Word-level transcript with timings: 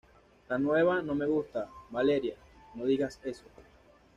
la 0.49 0.57
nueva 0.57 1.03
no 1.03 1.13
me 1.13 1.27
gusta. 1.27 1.69
Valeria, 1.93 2.33
no 2.73 2.85
digas 2.85 3.19
eso 3.23 3.43